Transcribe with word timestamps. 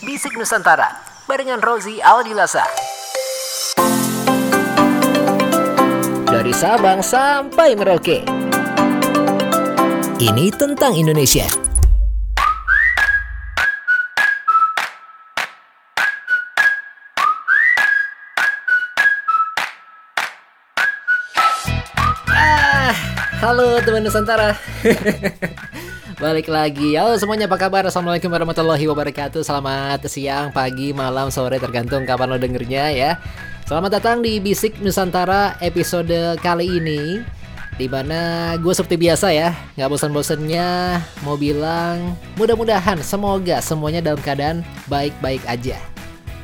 Bisik 0.00 0.32
Nusantara 0.40 0.96
barengan 1.28 1.60
Rozi 1.60 2.00
Aldilasa. 2.00 2.64
Dari 6.24 6.56
Sabang 6.56 7.04
sampai 7.04 7.76
Merauke. 7.76 8.24
Ini 10.16 10.48
tentang 10.56 10.96
Indonesia. 10.96 11.44
Ah, 22.32 22.96
halo 23.44 23.84
teman 23.84 24.00
Nusantara. 24.00 24.56
Balik 26.16 26.48
lagi. 26.48 26.96
Halo 26.96 27.12
semuanya, 27.20 27.44
apa 27.44 27.60
kabar? 27.60 27.84
Assalamualaikum 27.84 28.32
warahmatullahi 28.32 28.88
wabarakatuh. 28.88 29.44
Selamat 29.44 30.00
siang, 30.08 30.48
pagi, 30.48 30.96
malam, 30.96 31.28
sore, 31.28 31.60
tergantung 31.60 32.08
kapan 32.08 32.32
lo 32.32 32.40
dengernya 32.40 32.88
ya. 32.88 33.10
Selamat 33.68 34.00
datang 34.00 34.24
di 34.24 34.40
Bisik 34.40 34.80
Nusantara 34.80 35.60
episode 35.60 36.38
kali 36.38 36.78
ini 36.80 37.18
Di 37.74 37.90
mana 37.90 38.54
gue 38.56 38.70
seperti 38.70 38.94
biasa 38.94 39.34
ya 39.34 39.50
nggak 39.74 39.90
bosan-bosannya 39.90 41.02
mau 41.26 41.34
bilang 41.34 42.14
Mudah-mudahan 42.38 43.02
semoga 43.02 43.58
semuanya 43.58 43.98
dalam 43.98 44.22
keadaan 44.22 44.62
baik-baik 44.86 45.42
aja 45.50 45.82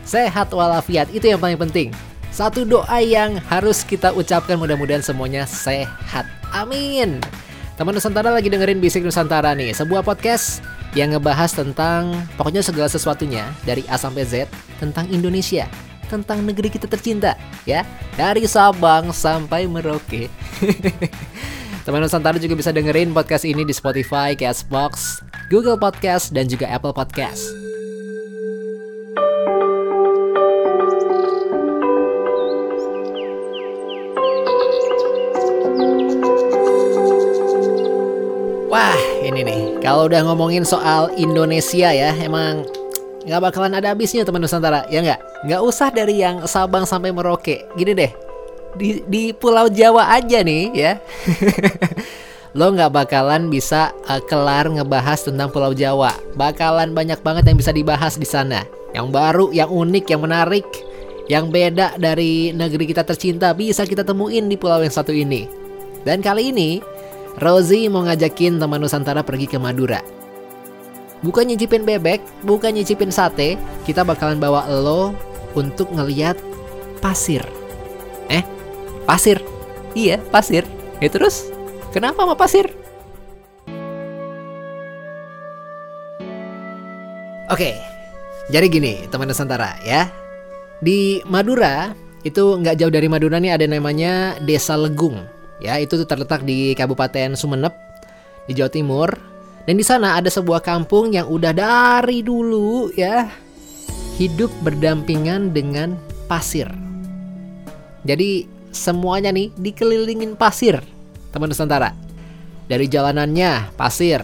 Sehat 0.02 0.50
walafiat 0.50 1.14
itu 1.14 1.30
yang 1.30 1.38
paling 1.38 1.62
penting 1.62 1.94
Satu 2.34 2.66
doa 2.66 2.98
yang 2.98 3.38
harus 3.46 3.86
kita 3.86 4.10
ucapkan 4.10 4.58
mudah-mudahan 4.58 5.06
semuanya 5.06 5.46
sehat 5.46 6.26
Amin 6.50 7.22
Teman 7.72 7.96
Nusantara 7.96 8.28
lagi 8.28 8.52
dengerin 8.52 8.84
Bisik 8.84 9.00
Nusantara 9.00 9.56
nih 9.56 9.72
Sebuah 9.72 10.04
podcast 10.04 10.60
yang 10.92 11.16
ngebahas 11.16 11.56
tentang 11.56 12.12
Pokoknya 12.36 12.60
segala 12.60 12.88
sesuatunya 12.92 13.48
Dari 13.64 13.80
A 13.88 13.96
sampai 13.96 14.28
Z 14.28 14.44
Tentang 14.76 15.08
Indonesia 15.08 15.64
Tentang 16.12 16.44
negeri 16.44 16.68
kita 16.68 16.84
tercinta 16.84 17.32
Ya 17.64 17.88
Dari 18.12 18.44
Sabang 18.44 19.08
sampai 19.16 19.64
Merauke 19.64 20.28
Teman 21.82 21.98
Nusantara 21.98 22.38
juga 22.38 22.54
bisa 22.54 22.70
dengerin 22.70 23.10
podcast 23.10 23.42
ini 23.42 23.66
di 23.66 23.74
Spotify, 23.74 24.38
Castbox, 24.38 25.18
Google 25.50 25.74
Podcast, 25.74 26.30
dan 26.30 26.46
juga 26.46 26.70
Apple 26.70 26.94
Podcast. 26.94 27.61
Wah, 38.72 38.96
ini 39.20 39.44
nih. 39.44 39.84
Kalau 39.84 40.08
udah 40.08 40.24
ngomongin 40.24 40.64
soal 40.64 41.12
Indonesia 41.20 41.92
ya, 41.92 42.16
emang 42.16 42.64
nggak 43.28 43.52
bakalan 43.52 43.76
ada 43.76 43.92
habisnya 43.92 44.24
teman 44.24 44.40
Nusantara, 44.40 44.88
ya 44.88 45.04
nggak? 45.04 45.20
Nggak 45.44 45.60
usah 45.60 45.92
dari 45.92 46.24
yang 46.24 46.40
Sabang 46.48 46.88
sampai 46.88 47.12
Merauke. 47.12 47.68
Gini 47.76 47.92
deh, 47.92 48.08
di, 48.80 49.04
di 49.04 49.36
Pulau 49.36 49.68
Jawa 49.68 50.16
aja 50.16 50.40
nih 50.40 50.72
ya. 50.72 50.96
Lo 52.56 52.72
nggak 52.72 52.96
bakalan 52.96 53.52
bisa 53.52 53.92
uh, 54.08 54.24
kelar 54.24 54.64
ngebahas 54.64 55.20
tentang 55.20 55.52
Pulau 55.52 55.76
Jawa. 55.76 56.16
Bakalan 56.32 56.96
banyak 56.96 57.20
banget 57.20 57.52
yang 57.52 57.60
bisa 57.60 57.76
dibahas 57.76 58.16
di 58.16 58.24
sana. 58.24 58.64
Yang 58.96 59.08
baru, 59.12 59.46
yang 59.52 59.68
unik, 59.68 60.16
yang 60.16 60.24
menarik, 60.24 60.64
yang 61.28 61.52
beda 61.52 62.00
dari 62.00 62.56
negeri 62.56 62.88
kita 62.88 63.04
tercinta 63.04 63.52
bisa 63.52 63.84
kita 63.84 64.00
temuin 64.00 64.48
di 64.48 64.56
pulau 64.56 64.80
yang 64.80 64.92
satu 64.96 65.12
ini. 65.12 65.44
Dan 66.08 66.24
kali 66.24 66.56
ini, 66.56 66.80
Rosie 67.40 67.88
mau 67.88 68.04
ngajakin 68.04 68.60
teman 68.60 68.82
Nusantara 68.82 69.24
pergi 69.24 69.48
ke 69.48 69.56
Madura. 69.56 70.04
Bukan 71.22 71.48
nyicipin 71.48 71.86
bebek, 71.86 72.20
bukan 72.44 72.74
nyicipin 72.74 73.14
sate, 73.14 73.54
kita 73.86 74.02
bakalan 74.02 74.42
bawa 74.42 74.66
lo 74.68 75.14
untuk 75.56 75.88
ngeliat 75.94 76.34
pasir. 76.98 77.40
Eh, 78.28 78.42
pasir? 79.06 79.38
Iya, 79.94 80.18
pasir. 80.28 80.66
Ya 80.98 81.08
terus, 81.08 81.48
kenapa 81.94 82.26
sama 82.26 82.34
pasir? 82.36 82.68
Oke, 87.48 87.76
jadi 88.50 88.66
gini 88.68 89.06
teman 89.08 89.30
Nusantara 89.30 89.78
ya. 89.86 90.10
Di 90.82 91.22
Madura, 91.30 91.94
itu 92.26 92.58
nggak 92.58 92.76
jauh 92.82 92.90
dari 92.90 93.06
Madura 93.06 93.38
nih 93.38 93.54
ada 93.54 93.66
namanya 93.70 94.36
Desa 94.42 94.74
Legung. 94.74 95.41
Ya, 95.62 95.78
itu 95.78 95.94
terletak 96.02 96.42
di 96.42 96.74
Kabupaten 96.74 97.38
Sumeneb 97.38 97.70
di 98.50 98.58
Jawa 98.58 98.70
Timur. 98.70 99.08
Dan 99.62 99.78
di 99.78 99.86
sana 99.86 100.18
ada 100.18 100.26
sebuah 100.26 100.58
kampung 100.58 101.14
yang 101.14 101.30
udah 101.30 101.54
dari 101.54 102.18
dulu 102.18 102.90
ya 102.98 103.30
hidup 104.18 104.50
berdampingan 104.66 105.54
dengan 105.54 105.94
pasir. 106.26 106.66
Jadi 108.02 108.50
semuanya 108.74 109.30
nih 109.30 109.54
dikelilingin 109.54 110.34
pasir, 110.34 110.82
teman 111.30 111.46
Nusantara. 111.46 111.94
Dari 112.66 112.90
jalanannya 112.90 113.70
pasir, 113.78 114.18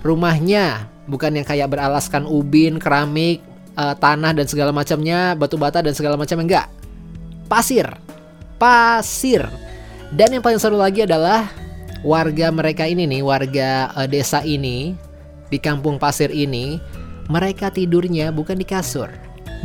rumahnya 0.00 0.88
bukan 1.04 1.36
yang 1.36 1.44
kayak 1.44 1.68
beralaskan 1.68 2.24
ubin, 2.24 2.80
keramik, 2.80 3.44
eh, 3.76 3.94
tanah 4.00 4.32
dan 4.32 4.48
segala 4.48 4.72
macamnya, 4.72 5.36
batu 5.36 5.60
bata 5.60 5.84
dan 5.84 5.92
segala 5.92 6.16
macam 6.16 6.40
enggak. 6.40 6.64
Pasir. 7.44 7.84
Pasir. 8.56 9.67
Dan 10.08 10.32
yang 10.32 10.40
paling 10.40 10.56
seru 10.56 10.80
lagi 10.80 11.04
adalah 11.04 11.52
warga 12.00 12.48
mereka 12.48 12.88
ini 12.88 13.04
nih, 13.04 13.20
warga 13.20 13.92
eh, 13.92 14.08
desa 14.08 14.40
ini 14.40 14.96
di 15.52 15.58
kampung 15.60 16.00
pasir 16.00 16.32
ini, 16.32 16.80
mereka 17.28 17.68
tidurnya 17.68 18.32
bukan 18.32 18.56
di 18.56 18.64
kasur, 18.64 19.12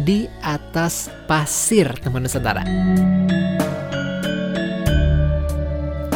di 0.03 0.27
atas 0.43 1.07
pasir, 1.31 1.87
teman 2.03 2.27
Nusantara. 2.27 2.63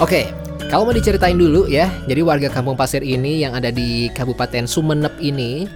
Oke, 0.03 0.27
kalau 0.67 0.83
mau 0.83 0.93
diceritain 0.93 1.39
dulu 1.39 1.71
ya, 1.71 1.87
jadi 2.05 2.19
warga 2.19 2.51
kampung 2.51 2.75
pasir 2.75 2.99
ini 2.99 3.39
yang 3.39 3.55
ada 3.55 3.71
di 3.71 4.11
Kabupaten 4.11 4.67
Sumeneb 4.67 5.15
ini 5.23 5.71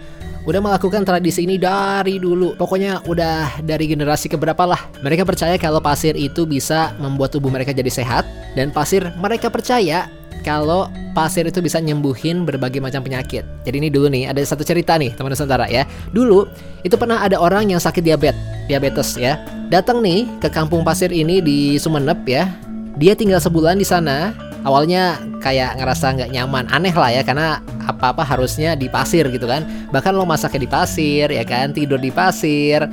udah 0.45 0.59
melakukan 0.61 1.05
tradisi 1.05 1.45
ini 1.45 1.61
dari 1.61 2.17
dulu. 2.17 2.57
Pokoknya 2.57 3.05
udah 3.05 3.61
dari 3.61 3.85
generasi 3.85 4.31
keberapa 4.31 4.65
lah. 4.65 4.81
Mereka 5.05 5.25
percaya 5.27 5.55
kalau 5.61 5.81
pasir 5.83 6.17
itu 6.17 6.49
bisa 6.49 6.93
membuat 6.97 7.33
tubuh 7.33 7.53
mereka 7.53 7.73
jadi 7.73 7.89
sehat 7.89 8.25
dan 8.57 8.73
pasir 8.73 9.05
mereka 9.21 9.47
percaya 9.53 10.09
kalau 10.41 10.89
pasir 11.13 11.45
itu 11.45 11.61
bisa 11.61 11.77
nyembuhin 11.77 12.43
berbagai 12.43 12.81
macam 12.81 13.05
penyakit. 13.05 13.45
Jadi 13.61 13.75
ini 13.77 13.89
dulu 13.93 14.09
nih, 14.09 14.25
ada 14.33 14.41
satu 14.41 14.65
cerita 14.65 14.97
nih 14.97 15.13
teman 15.13 15.29
Nusantara 15.29 15.69
ya. 15.69 15.85
Dulu 16.09 16.49
itu 16.81 16.95
pernah 16.97 17.21
ada 17.21 17.37
orang 17.37 17.69
yang 17.69 17.77
sakit 17.77 18.01
diabetes, 18.01 18.37
diabetes 18.65 19.15
ya. 19.21 19.37
Datang 19.69 20.01
nih 20.01 20.25
ke 20.41 20.49
kampung 20.49 20.81
pasir 20.81 21.13
ini 21.13 21.39
di 21.39 21.77
Sumeneb 21.77 22.25
ya. 22.25 22.49
Dia 22.97 23.13
tinggal 23.13 23.39
sebulan 23.39 23.77
di 23.77 23.85
sana. 23.85 24.33
Awalnya 24.61 25.17
kayak 25.41 25.81
ngerasa 25.81 26.21
nggak 26.21 26.31
nyaman, 26.37 26.69
aneh 26.69 26.93
lah 26.93 27.09
ya 27.09 27.25
karena 27.25 27.57
apa-apa 27.83 28.21
harusnya 28.21 28.77
di 28.77 28.87
pasir 28.87 29.25
gitu 29.29 29.49
kan. 29.49 29.65
Bahkan 29.89 30.11
lo 30.13 30.25
masaknya 30.25 30.65
di 30.65 30.69
pasir 30.69 31.27
ya 31.29 31.43
kan, 31.45 31.73
tidur 31.73 31.97
di 31.97 32.13
pasir. 32.13 32.85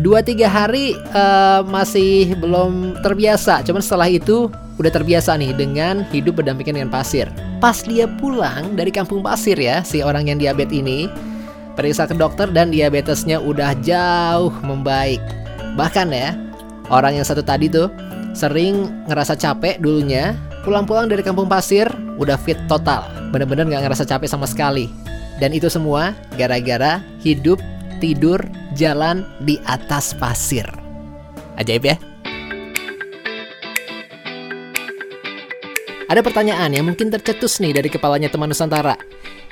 Dua 0.00 0.24
tiga 0.24 0.50
hari 0.50 0.96
eh, 0.96 1.60
masih 1.68 2.34
belum 2.40 2.98
terbiasa. 3.04 3.62
Cuman 3.62 3.82
setelah 3.84 4.10
itu 4.10 4.50
udah 4.80 4.90
terbiasa 4.90 5.38
nih 5.38 5.54
dengan 5.54 6.02
hidup 6.10 6.42
berdampingan 6.42 6.82
dengan 6.82 6.90
pasir. 6.90 7.30
Pas 7.62 7.78
dia 7.86 8.10
pulang 8.18 8.74
dari 8.74 8.90
kampung 8.90 9.22
pasir 9.22 9.54
ya, 9.54 9.86
si 9.86 10.02
orang 10.02 10.26
yang 10.26 10.38
diabetes 10.42 10.82
ini 10.82 11.06
periksa 11.78 12.06
ke 12.06 12.14
dokter 12.14 12.50
dan 12.50 12.70
diabetesnya 12.74 13.38
udah 13.38 13.74
jauh 13.82 14.54
membaik. 14.66 15.22
Bahkan 15.74 16.10
ya, 16.10 16.34
orang 16.90 17.18
yang 17.18 17.26
satu 17.26 17.42
tadi 17.42 17.70
tuh 17.70 17.90
sering 18.34 18.90
ngerasa 19.06 19.38
capek 19.38 19.78
dulunya, 19.78 20.34
pulang-pulang 20.66 21.06
dari 21.06 21.22
kampung 21.22 21.46
pasir 21.46 21.86
udah 22.18 22.38
fit 22.38 22.58
total. 22.66 23.06
Bener-bener 23.34 23.66
nggak 23.66 23.90
ngerasa 23.90 24.06
capek 24.06 24.30
sama 24.30 24.46
sekali. 24.46 24.86
Dan 25.42 25.50
itu 25.50 25.66
semua 25.66 26.14
gara-gara 26.38 27.02
hidup, 27.18 27.58
tidur, 27.98 28.38
jalan 28.78 29.26
di 29.42 29.58
atas 29.66 30.14
pasir. 30.14 30.62
Ajaib 31.58 31.82
ya? 31.82 31.98
Ada 36.06 36.22
pertanyaan 36.22 36.70
yang 36.70 36.86
mungkin 36.86 37.10
tercetus 37.10 37.58
nih 37.58 37.74
dari 37.74 37.90
kepalanya 37.90 38.30
teman 38.30 38.46
Nusantara. 38.46 38.94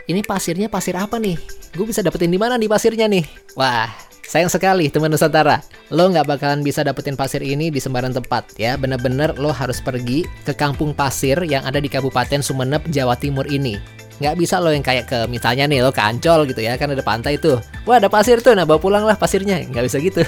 Ini 0.07 0.23
pasirnya 0.23 0.71
pasir 0.71 0.95
apa 0.95 1.19
nih? 1.19 1.35
Gue 1.75 1.91
bisa 1.91 2.07
dapetin 2.07 2.31
di 2.31 2.39
mana 2.39 2.55
nih 2.55 2.71
pasirnya 2.71 3.11
nih? 3.11 3.27
Wah, 3.59 3.91
sayang 4.33 4.49
sekali 4.49 4.89
teman 4.89 5.13
Nusantara. 5.13 5.61
Lo 5.93 6.09
nggak 6.09 6.25
bakalan 6.25 6.65
bisa 6.65 6.81
dapetin 6.81 7.13
pasir 7.13 7.45
ini 7.45 7.69
di 7.69 7.77
sembarang 7.77 8.17
tempat 8.17 8.57
ya. 8.57 8.81
Bener-bener 8.81 9.37
lo 9.37 9.53
harus 9.53 9.85
pergi 9.85 10.25
ke 10.49 10.57
kampung 10.57 10.97
pasir 10.97 11.37
yang 11.45 11.69
ada 11.69 11.77
di 11.77 11.93
Kabupaten 11.93 12.41
Sumeneb, 12.41 12.89
Jawa 12.89 13.13
Timur 13.21 13.45
ini. 13.53 13.77
Nggak 14.25 14.41
bisa 14.41 14.57
lo 14.57 14.73
yang 14.73 14.81
kayak 14.81 15.05
ke 15.13 15.19
misalnya 15.29 15.69
nih 15.69 15.85
lo 15.85 15.93
ke 15.93 16.01
Ancol 16.01 16.49
gitu 16.49 16.65
ya 16.65 16.81
kan 16.81 16.89
ada 16.89 17.05
pantai 17.05 17.37
tuh. 17.37 17.61
Wah 17.85 18.01
ada 18.01 18.09
pasir 18.09 18.41
tuh, 18.41 18.57
nah 18.57 18.65
bawa 18.65 18.81
pulang 18.81 19.05
lah 19.05 19.21
pasirnya. 19.21 19.61
Nggak 19.69 19.85
bisa 19.85 20.01
gitu. 20.01 20.25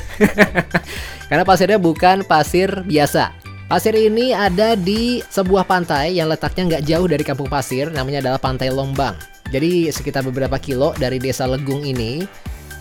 Karena 1.33 1.49
pasirnya 1.49 1.81
bukan 1.81 2.29
pasir 2.29 2.85
biasa. 2.85 3.33
Pasir 3.65 3.97
ini 3.97 4.37
ada 4.37 4.77
di 4.77 5.25
sebuah 5.25 5.65
pantai 5.65 6.21
yang 6.21 6.29
letaknya 6.29 6.77
nggak 6.77 6.85
jauh 6.85 7.09
dari 7.09 7.25
kampung 7.25 7.49
pasir, 7.49 7.89
namanya 7.89 8.21
adalah 8.21 8.37
Pantai 8.37 8.69
Lombang. 8.69 9.17
Jadi 9.49 9.89
sekitar 9.89 10.21
beberapa 10.21 10.61
kilo 10.61 10.93
dari 11.01 11.17
desa 11.17 11.49
Legung 11.49 11.81
ini 11.81 12.29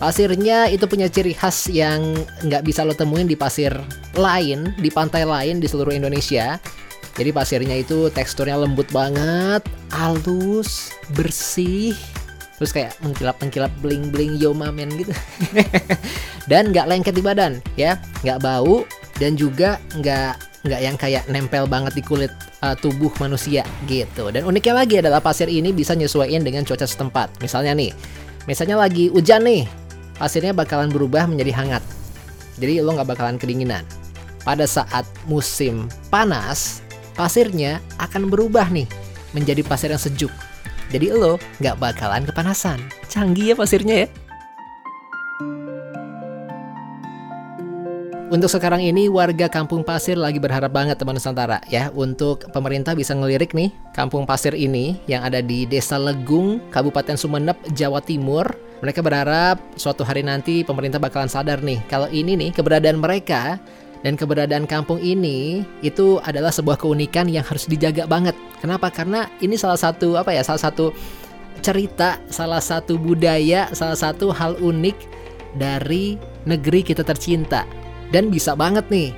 Pasirnya 0.02 0.66
itu 0.68 0.84
punya 0.90 1.06
ciri 1.06 1.32
khas 1.32 1.70
yang 1.70 2.18
nggak 2.44 2.66
bisa 2.66 2.82
lo 2.82 2.92
temuin 2.92 3.30
di 3.30 3.38
pasir 3.38 3.70
lain, 4.18 4.74
di 4.78 4.90
pantai 4.90 5.22
lain 5.22 5.62
di 5.62 5.66
seluruh 5.70 5.94
Indonesia. 5.94 6.58
Jadi 7.14 7.30
pasirnya 7.30 7.78
itu 7.78 8.10
teksturnya 8.10 8.58
lembut 8.58 8.90
banget, 8.90 9.62
halus, 9.94 10.90
bersih, 11.14 11.94
terus 12.58 12.74
kayak 12.74 12.98
mengkilap-mengkilap 13.06 13.70
bling-bling 13.78 14.34
yo 14.34 14.50
mamen 14.50 14.90
gitu. 14.98 15.14
dan 16.50 16.74
nggak 16.74 16.90
lengket 16.90 17.14
di 17.14 17.22
badan, 17.22 17.62
ya, 17.78 18.02
nggak 18.26 18.42
bau 18.42 18.82
dan 19.22 19.38
juga 19.38 19.78
nggak 19.94 20.34
nggak 20.64 20.80
yang 20.80 20.96
kayak 20.96 21.22
nempel 21.28 21.68
banget 21.68 21.92
di 21.92 22.02
kulit 22.02 22.32
uh, 22.64 22.74
tubuh 22.74 23.12
manusia 23.20 23.62
gitu. 23.86 24.32
Dan 24.32 24.48
uniknya 24.48 24.74
lagi 24.74 24.98
adalah 24.98 25.20
pasir 25.20 25.46
ini 25.46 25.70
bisa 25.70 25.94
nyesuaiin 25.94 26.42
dengan 26.42 26.66
cuaca 26.66 26.88
setempat. 26.88 27.38
Misalnya 27.44 27.76
nih, 27.76 27.92
misalnya 28.48 28.80
lagi 28.80 29.12
hujan 29.12 29.44
nih, 29.44 29.68
pasirnya 30.18 30.54
bakalan 30.54 30.90
berubah 30.90 31.26
menjadi 31.26 31.52
hangat. 31.54 31.82
Jadi 32.58 32.78
lo 32.82 32.94
nggak 32.94 33.14
bakalan 33.14 33.36
kedinginan. 33.38 33.82
Pada 34.44 34.68
saat 34.68 35.08
musim 35.26 35.88
panas, 36.12 36.84
pasirnya 37.16 37.80
akan 37.96 38.28
berubah 38.28 38.68
nih 38.70 38.86
menjadi 39.34 39.64
pasir 39.66 39.90
yang 39.90 40.02
sejuk. 40.02 40.30
Jadi 40.92 41.10
lo 41.10 41.40
nggak 41.58 41.80
bakalan 41.80 42.22
kepanasan. 42.28 42.78
Canggih 43.10 43.52
ya 43.52 43.56
pasirnya 43.58 44.06
ya. 44.06 44.08
Untuk 48.34 48.50
sekarang 48.50 48.82
ini 48.82 49.06
warga 49.06 49.46
Kampung 49.46 49.86
Pasir 49.86 50.18
lagi 50.18 50.42
berharap 50.42 50.74
banget 50.74 50.98
teman 50.98 51.14
Nusantara 51.14 51.62
ya 51.70 51.94
untuk 51.94 52.42
pemerintah 52.50 52.90
bisa 52.98 53.14
ngelirik 53.14 53.54
nih 53.54 53.70
Kampung 53.94 54.26
Pasir 54.26 54.58
ini 54.58 54.98
yang 55.06 55.22
ada 55.22 55.38
di 55.38 55.62
Desa 55.70 56.02
Legung, 56.02 56.58
Kabupaten 56.74 57.14
Sumeneb, 57.14 57.54
Jawa 57.78 58.02
Timur. 58.02 58.63
Mereka 58.84 59.00
berharap 59.00 59.64
suatu 59.80 60.04
hari 60.04 60.20
nanti 60.20 60.60
pemerintah 60.60 61.00
bakalan 61.00 61.32
sadar 61.32 61.64
nih 61.64 61.80
kalau 61.88 62.04
ini 62.12 62.36
nih 62.36 62.52
keberadaan 62.52 63.00
mereka 63.00 63.56
dan 64.04 64.12
keberadaan 64.12 64.68
kampung 64.68 65.00
ini 65.00 65.64
itu 65.80 66.20
adalah 66.20 66.52
sebuah 66.52 66.76
keunikan 66.76 67.24
yang 67.32 67.40
harus 67.48 67.64
dijaga 67.64 68.04
banget. 68.04 68.36
Kenapa? 68.60 68.92
Karena 68.92 69.24
ini 69.40 69.56
salah 69.56 69.80
satu 69.80 70.20
apa 70.20 70.36
ya? 70.36 70.44
Salah 70.44 70.68
satu 70.68 70.92
cerita, 71.64 72.20
salah 72.28 72.60
satu 72.60 73.00
budaya, 73.00 73.72
salah 73.72 73.96
satu 73.96 74.28
hal 74.36 74.60
unik 74.60 75.00
dari 75.56 76.20
negeri 76.44 76.84
kita 76.84 77.08
tercinta 77.08 77.64
dan 78.12 78.28
bisa 78.28 78.52
banget 78.52 78.84
nih 78.92 79.16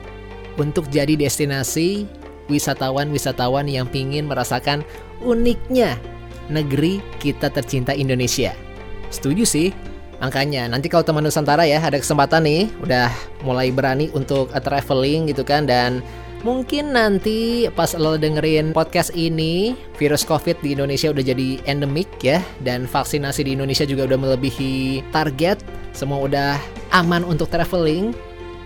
untuk 0.63 0.87
jadi 0.95 1.19
destinasi 1.19 2.07
wisatawan-wisatawan 2.47 3.67
yang 3.67 3.91
pingin 3.91 4.31
merasakan 4.31 4.87
uniknya 5.27 5.99
negeri 6.47 7.03
kita 7.19 7.51
tercinta 7.51 7.91
Indonesia. 7.91 8.66
Setuju 9.11 9.44
sih. 9.47 9.70
Makanya 10.17 10.73
nanti 10.73 10.88
kalau 10.88 11.05
teman 11.05 11.20
Nusantara 11.20 11.69
ya 11.69 11.76
ada 11.76 12.00
kesempatan 12.00 12.49
nih 12.49 12.73
udah 12.81 13.12
mulai 13.44 13.69
berani 13.69 14.08
untuk 14.17 14.49
traveling 14.49 15.29
gitu 15.29 15.44
kan 15.44 15.69
dan 15.69 16.00
mungkin 16.41 16.97
nanti 16.97 17.69
pas 17.76 17.93
lo 17.93 18.17
dengerin 18.17 18.73
podcast 18.73 19.12
ini 19.12 19.76
virus 20.00 20.25
covid 20.25 20.56
di 20.64 20.73
Indonesia 20.73 21.12
udah 21.12 21.20
jadi 21.20 21.61
endemik 21.69 22.08
ya 22.25 22.41
dan 22.64 22.88
vaksinasi 22.88 23.44
di 23.44 23.61
Indonesia 23.61 23.85
juga 23.85 24.08
udah 24.08 24.17
melebihi 24.17 25.05
target 25.12 25.61
semua 25.93 26.25
udah 26.25 26.56
aman 26.97 27.20
untuk 27.20 27.53
traveling 27.53 28.17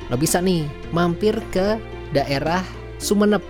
lo 0.07 0.15
bisa 0.15 0.39
nih 0.39 0.71
mampir 0.95 1.35
ke 1.51 1.83
daerah 2.15 2.63
Sumeneb, 3.01 3.41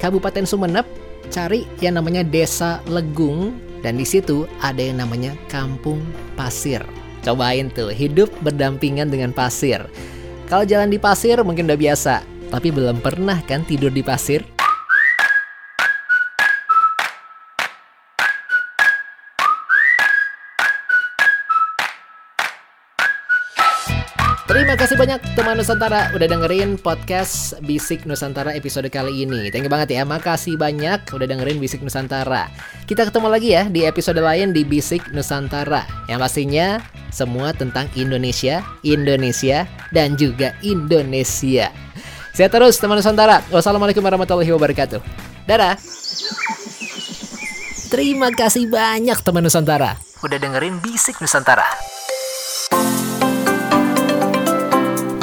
Kabupaten 0.00 0.48
Sumeneb, 0.48 0.88
cari 1.28 1.68
yang 1.84 2.00
namanya 2.00 2.24
Desa 2.24 2.80
Legung 2.88 3.52
dan 3.84 4.00
di 4.00 4.08
situ 4.08 4.48
ada 4.64 4.80
yang 4.80 5.04
namanya 5.04 5.36
Kampung 5.52 6.00
Pasir. 6.32 6.80
Cobain 7.20 7.68
tuh 7.68 7.92
hidup 7.92 8.32
berdampingan 8.40 9.12
dengan 9.12 9.32
pasir. 9.32 9.80
Kalau 10.48 10.64
jalan 10.64 10.92
di 10.92 11.00
pasir 11.00 11.40
mungkin 11.40 11.68
udah 11.68 11.80
biasa, 11.80 12.20
tapi 12.52 12.68
belum 12.68 13.00
pernah 13.00 13.40
kan 13.44 13.64
tidur 13.64 13.92
di 13.92 14.04
pasir? 14.04 14.44
Terima 24.44 24.76
kasih 24.76 25.00
banyak 25.00 25.24
teman 25.32 25.56
Nusantara 25.56 26.12
udah 26.12 26.28
dengerin 26.28 26.76
podcast 26.76 27.56
Bisik 27.64 28.04
Nusantara 28.04 28.52
episode 28.52 28.84
kali 28.92 29.24
ini. 29.24 29.48
Thank 29.48 29.64
you 29.64 29.72
banget 29.72 29.96
ya, 29.96 30.04
makasih 30.04 30.60
banyak 30.60 31.00
udah 31.08 31.24
dengerin 31.24 31.56
Bisik 31.56 31.80
Nusantara. 31.80 32.52
Kita 32.84 33.08
ketemu 33.08 33.32
lagi 33.32 33.56
ya 33.56 33.64
di 33.72 33.88
episode 33.88 34.20
lain 34.20 34.52
di 34.52 34.60
Bisik 34.60 35.08
Nusantara. 35.16 35.88
Yang 36.12 36.28
pastinya 36.28 36.66
semua 37.08 37.56
tentang 37.56 37.88
Indonesia, 37.96 38.60
Indonesia, 38.84 39.64
dan 39.96 40.12
juga 40.20 40.52
Indonesia. 40.60 41.72
Sehat 42.36 42.52
terus 42.52 42.76
teman 42.76 43.00
Nusantara. 43.00 43.40
Wassalamualaikum 43.48 44.04
warahmatullahi 44.04 44.52
wabarakatuh. 44.52 45.00
Dadah. 45.48 45.80
Terima 47.88 48.28
kasih 48.28 48.68
banyak 48.68 49.24
teman 49.24 49.40
Nusantara. 49.40 49.96
Udah 50.20 50.36
dengerin 50.36 50.84
Bisik 50.84 51.16
Nusantara. 51.24 51.64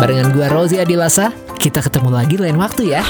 Barengan 0.02 0.34
gua 0.34 0.50
Rozi 0.50 0.82
Adilasa, 0.82 1.30
kita 1.62 1.78
ketemu 1.78 2.10
lagi 2.10 2.34
lain 2.34 2.58
waktu 2.58 2.90
ya. 2.90 3.06